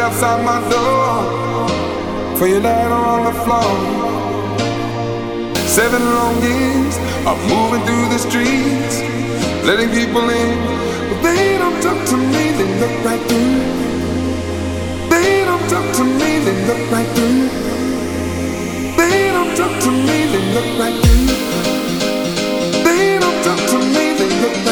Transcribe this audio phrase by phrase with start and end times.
[0.00, 1.68] outside my door
[2.38, 3.76] for your light on the floor.
[5.68, 6.96] Seven long years
[7.28, 9.02] of moving through the streets,
[9.68, 10.58] letting people in,
[11.08, 12.44] but they don't talk to me.
[12.58, 13.60] They look right through.
[15.10, 16.30] They don't talk to me.
[16.46, 17.48] They look right through.
[18.96, 20.18] They don't talk to me.
[20.32, 21.26] They look right through.
[22.86, 24.04] They don't talk to me.
[24.18, 24.69] They look right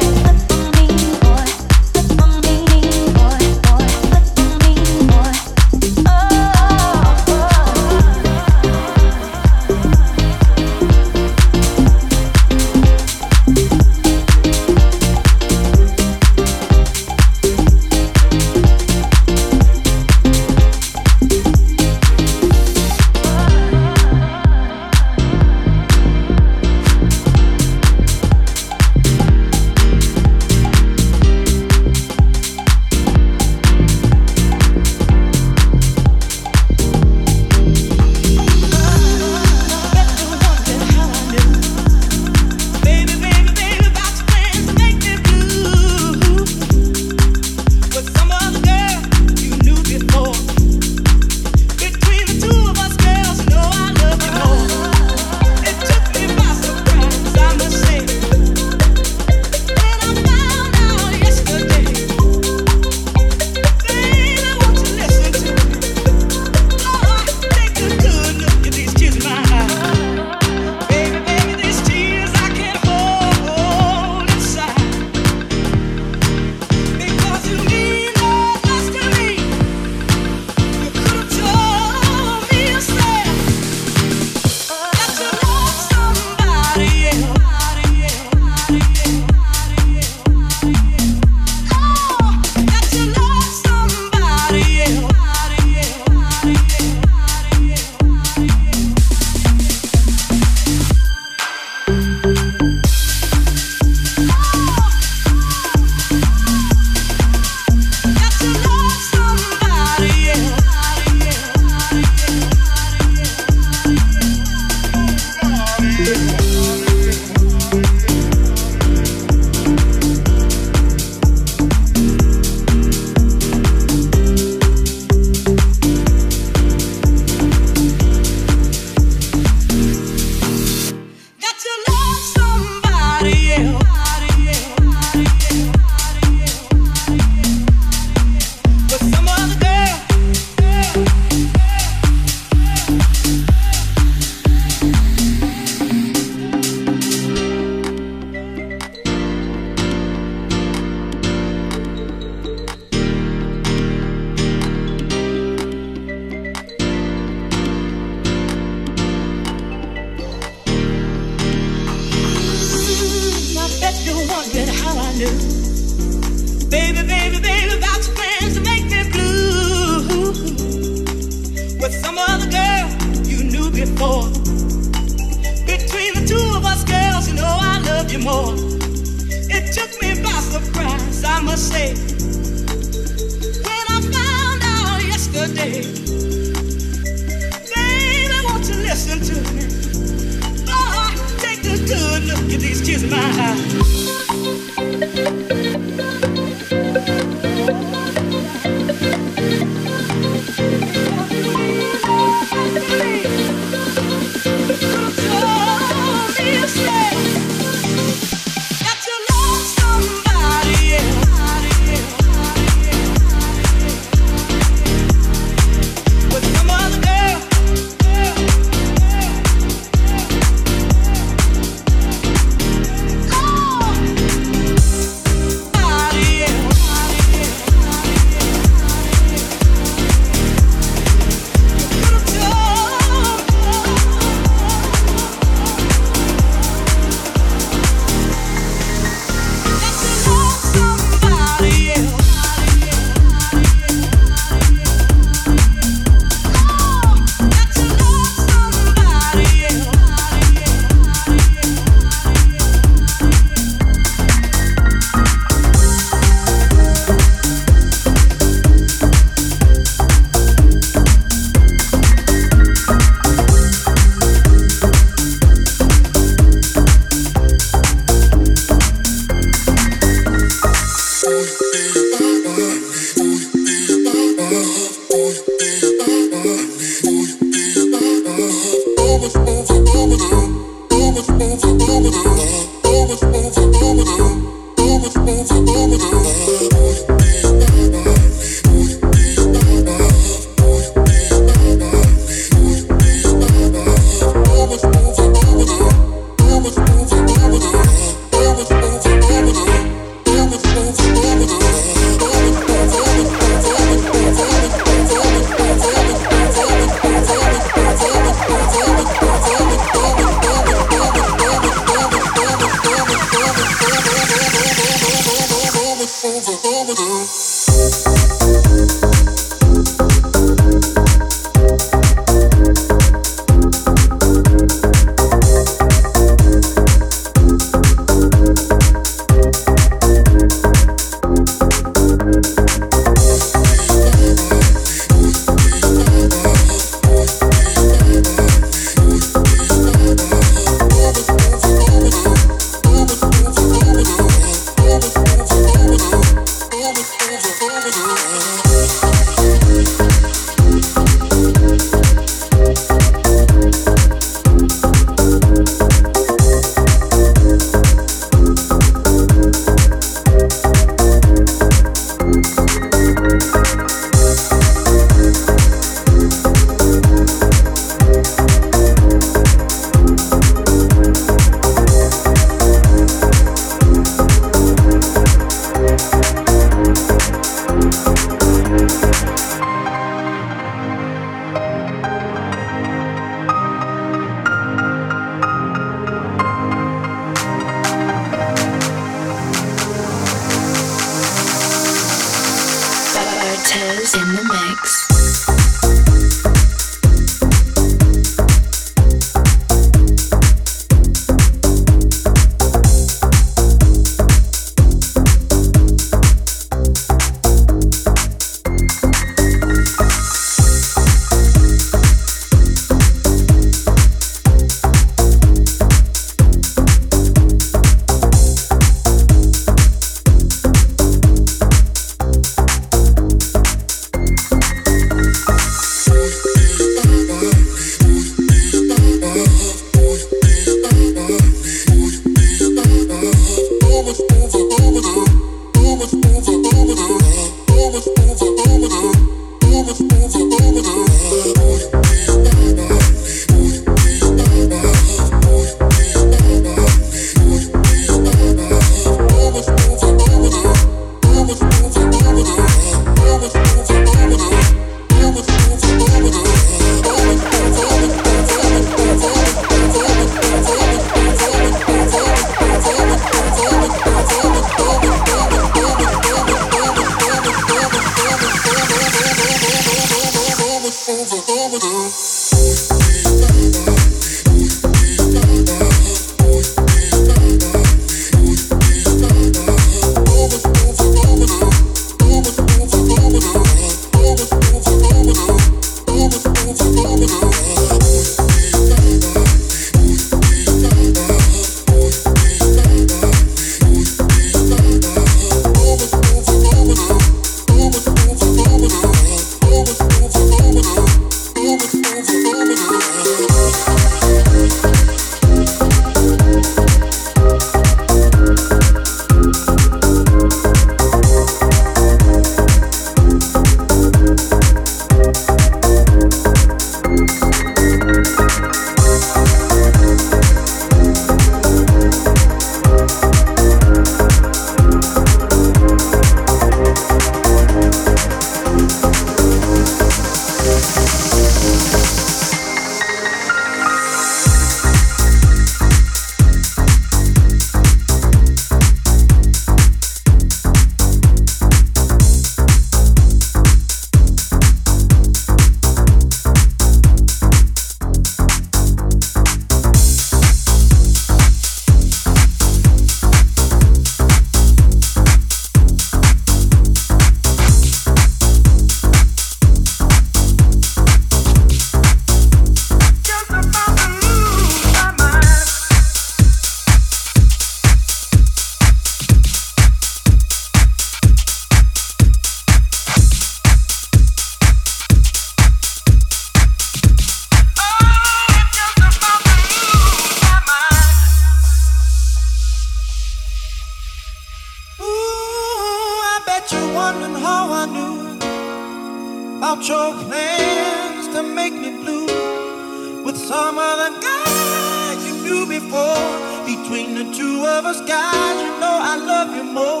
[596.98, 600.00] between the two of us, guys, you know I love you more.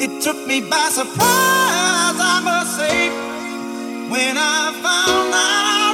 [0.00, 3.08] It took me by surprise, I must say,
[4.08, 5.87] when I found out.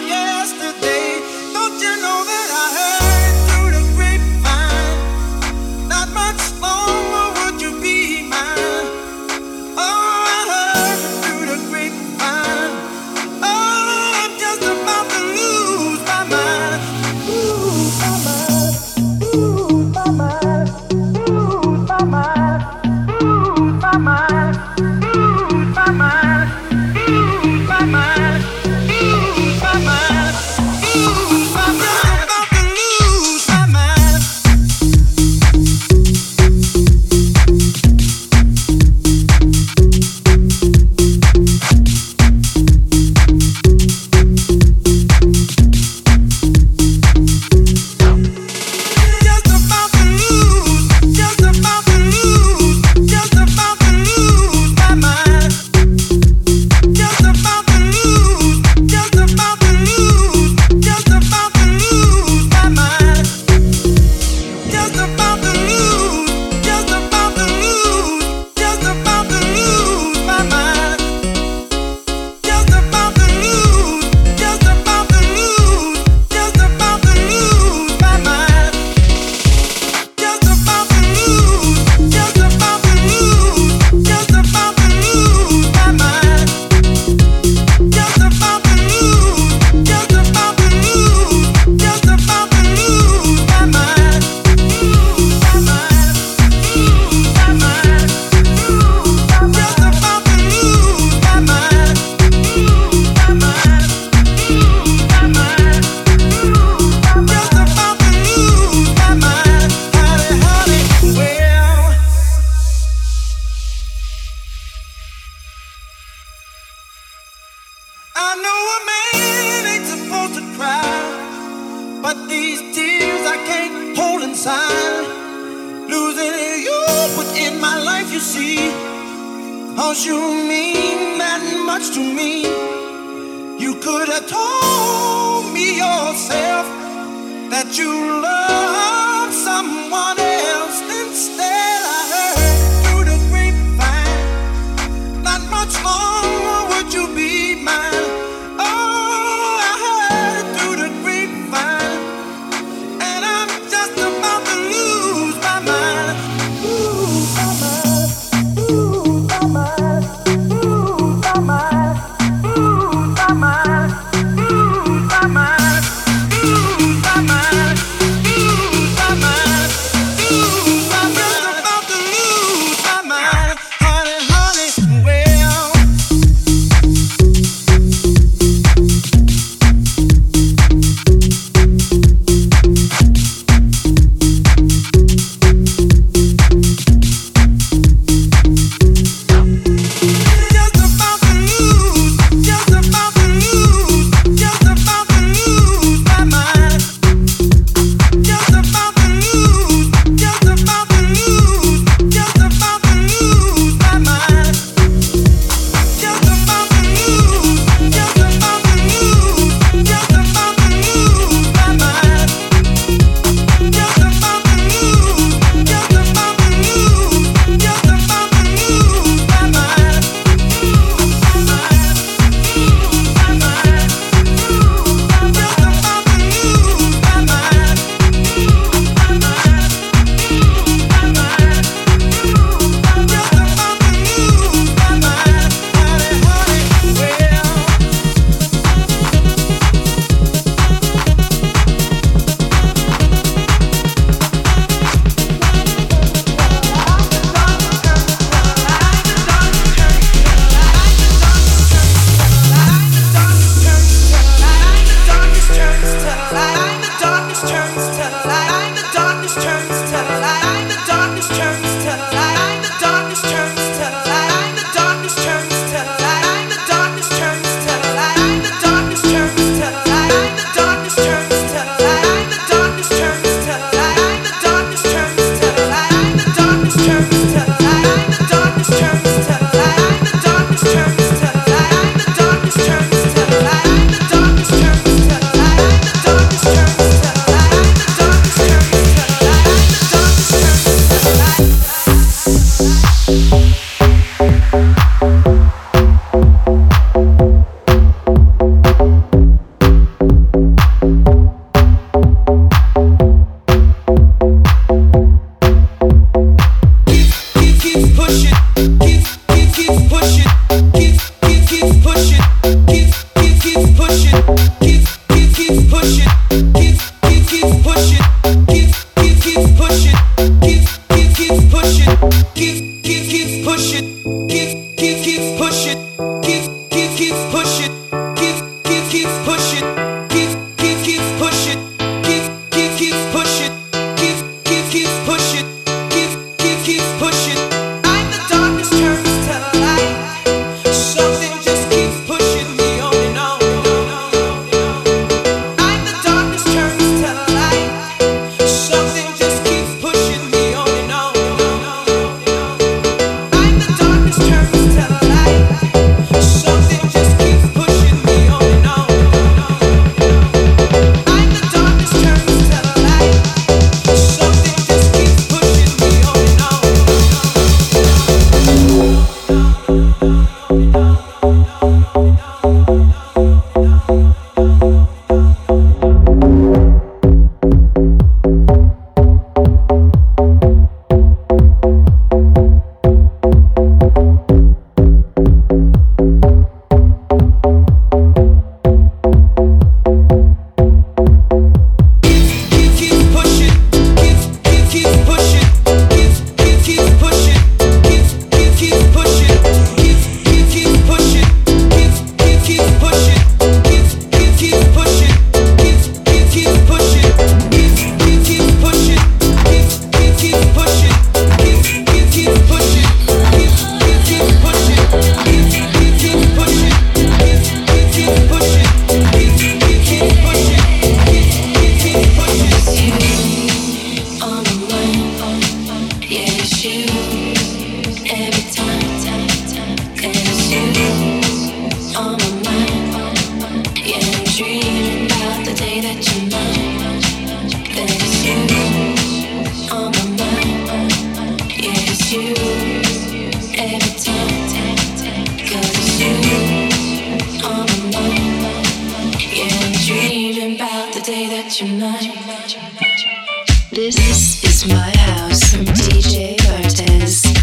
[454.14, 457.33] This is my house from DJ Bartez.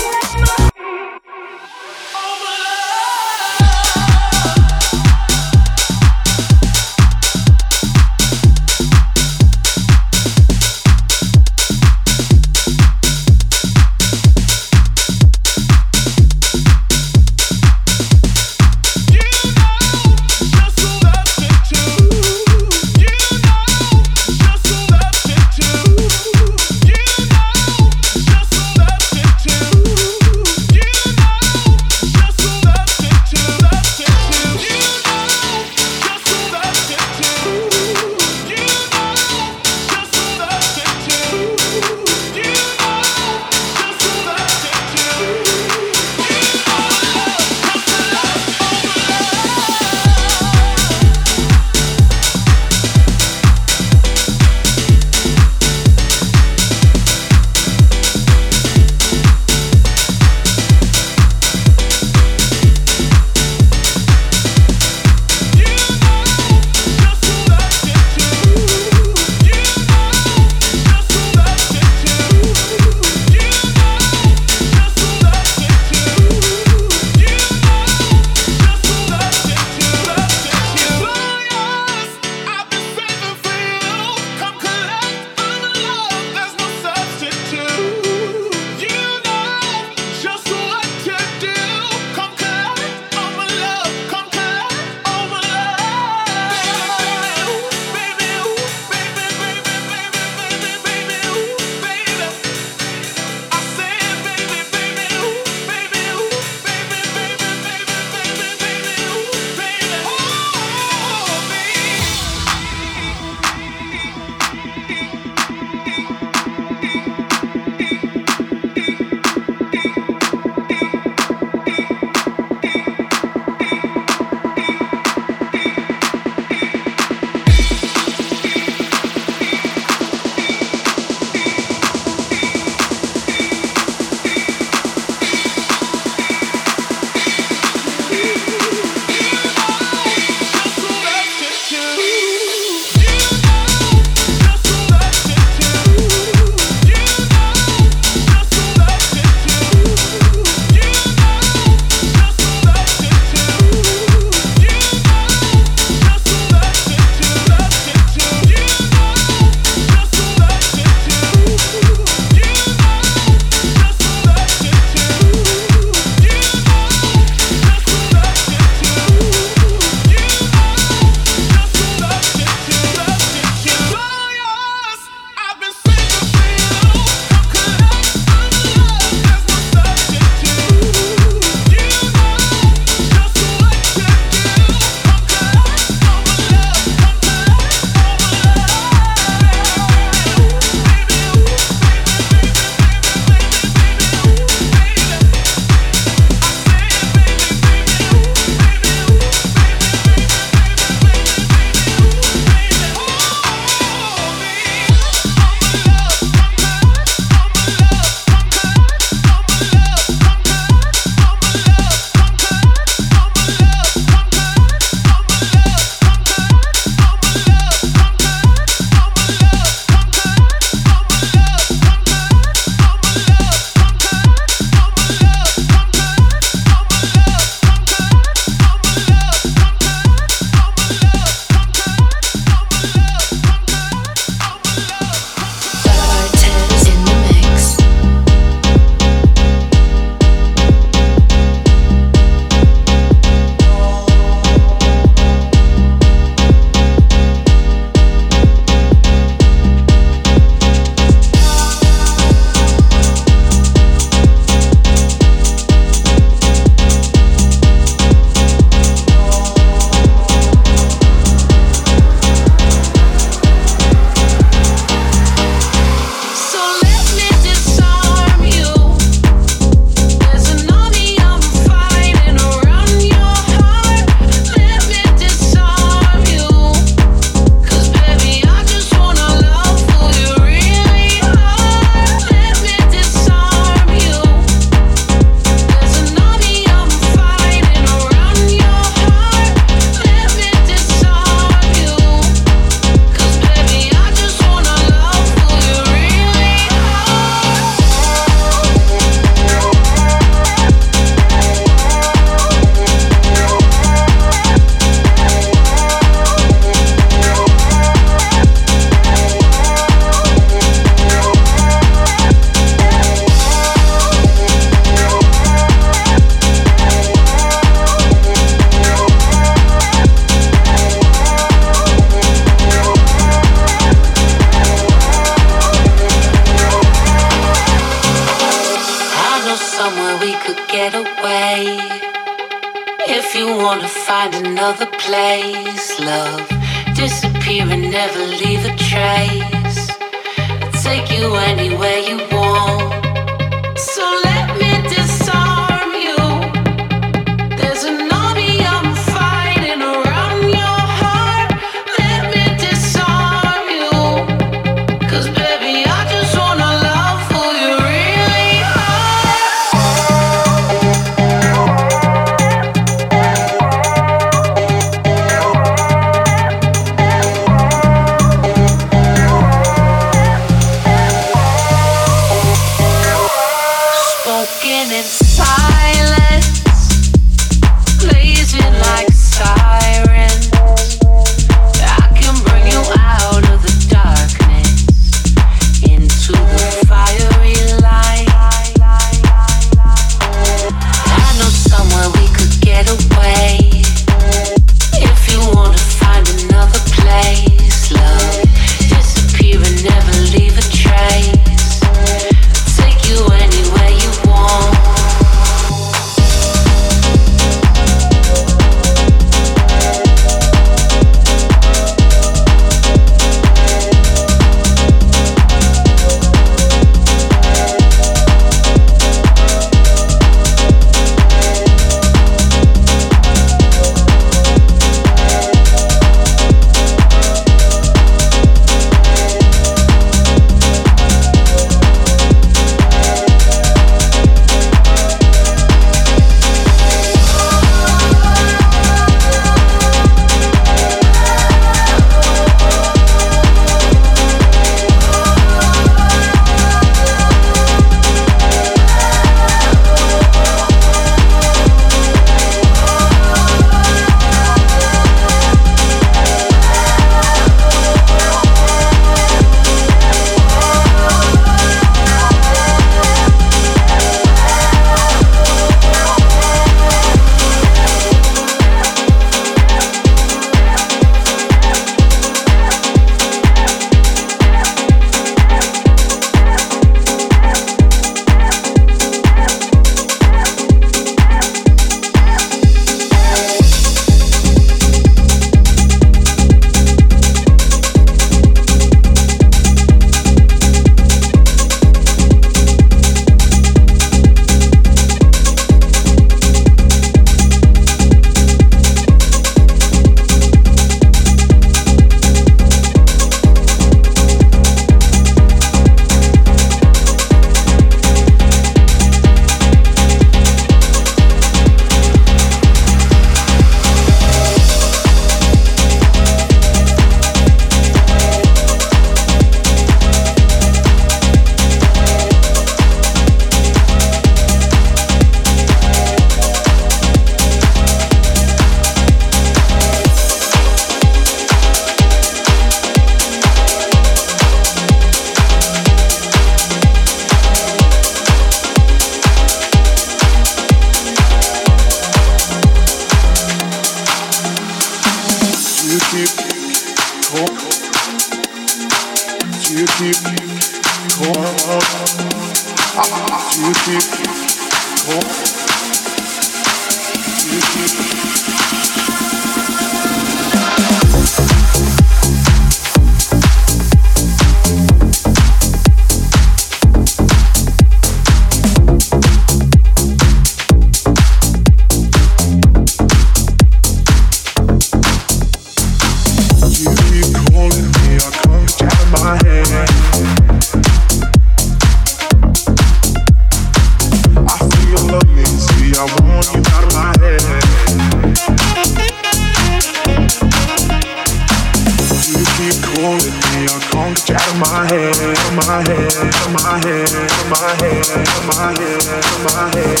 [597.12, 598.06] my head,
[598.46, 599.02] my head,
[599.42, 600.00] my head.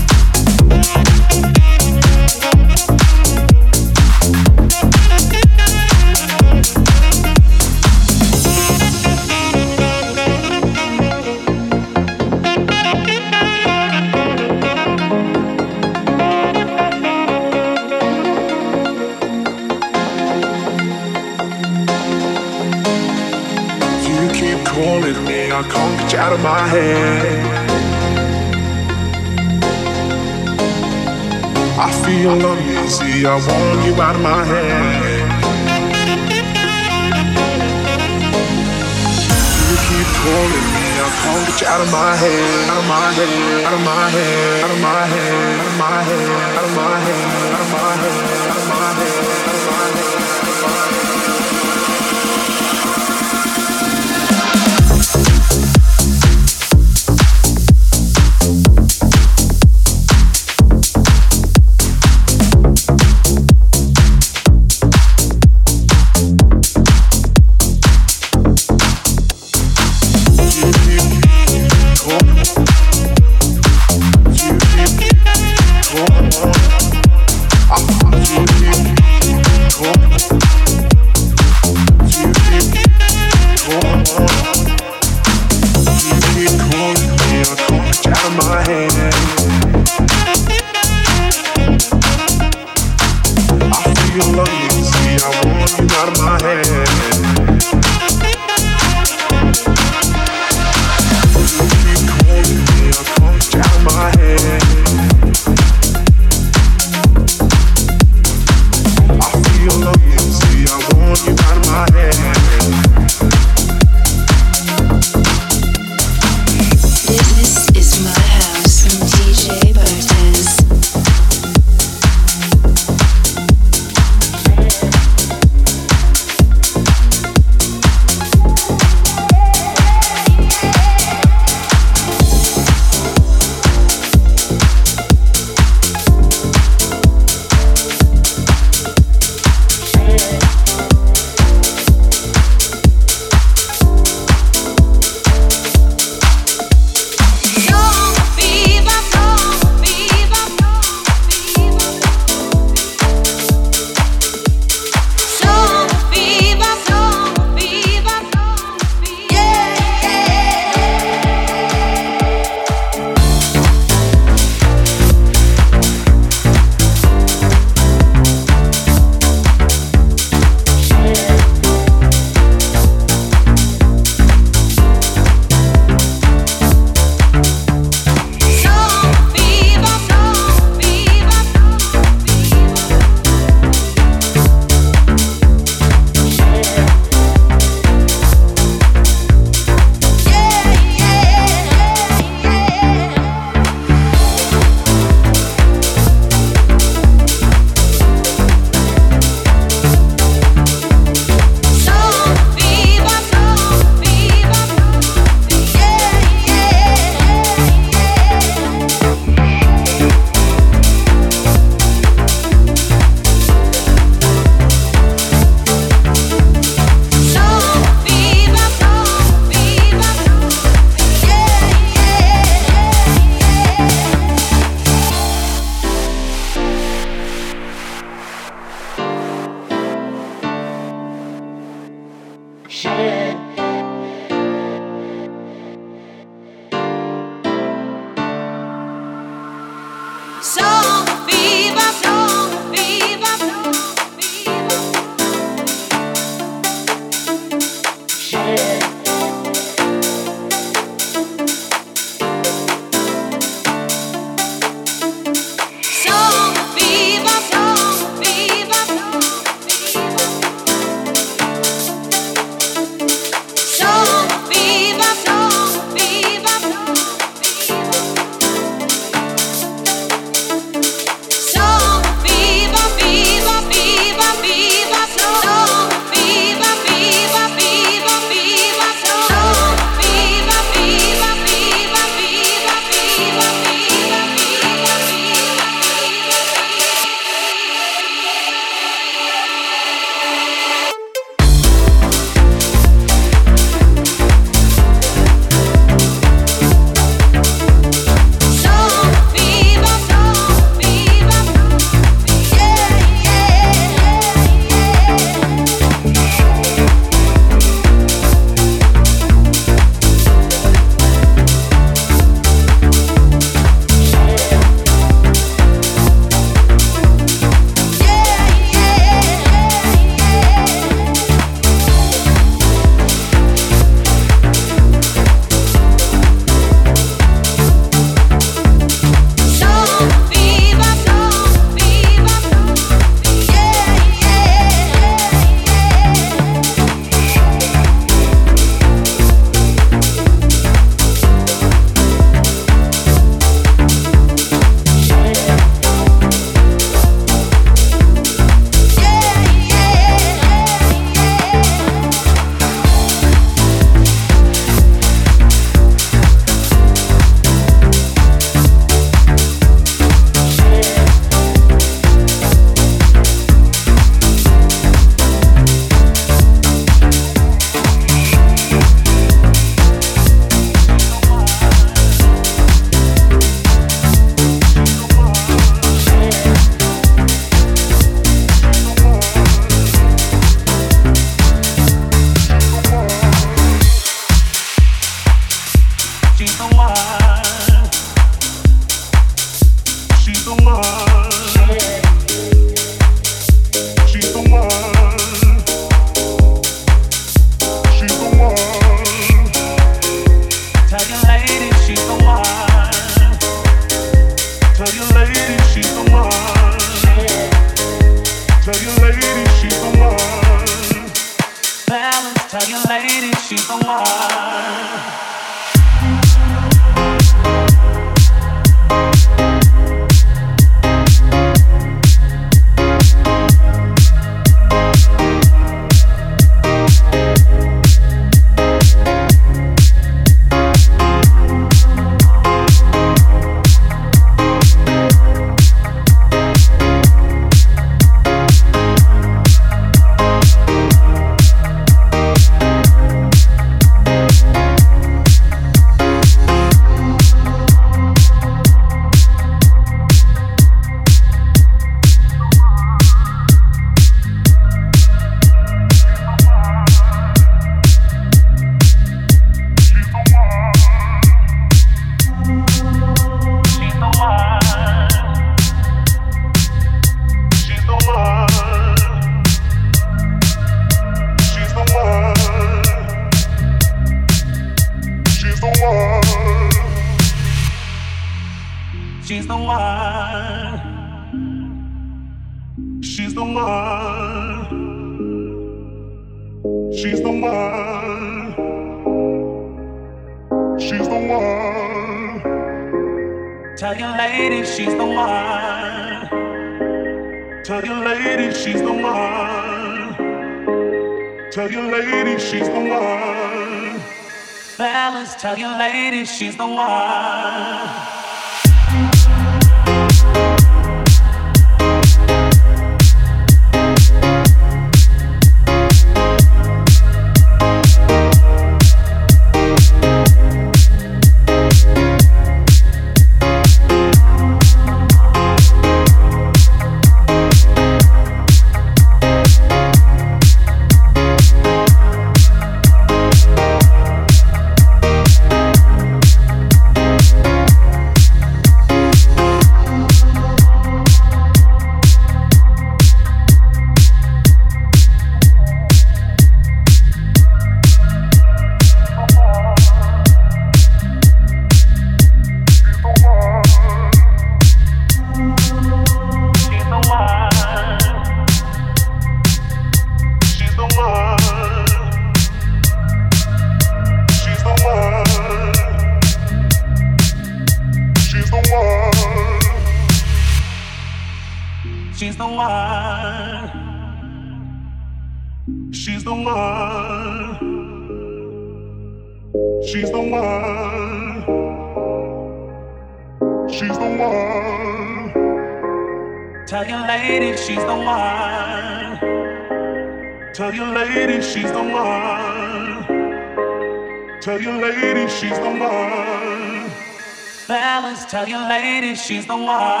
[599.21, 600.00] She's the one.